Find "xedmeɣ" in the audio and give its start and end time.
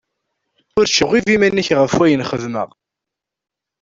2.29-2.69